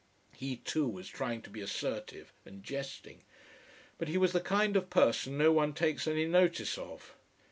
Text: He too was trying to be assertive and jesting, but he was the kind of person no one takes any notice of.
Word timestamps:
He 0.35 0.55
too 0.57 0.87
was 0.87 1.07
trying 1.07 1.43
to 1.43 1.51
be 1.51 1.61
assertive 1.61 2.33
and 2.43 2.63
jesting, 2.63 3.21
but 3.99 4.07
he 4.07 4.17
was 4.17 4.31
the 4.33 4.41
kind 4.41 4.75
of 4.75 4.89
person 4.89 5.37
no 5.37 5.51
one 5.51 5.73
takes 5.73 6.07
any 6.07 6.25
notice 6.25 6.75
of. 6.79 7.13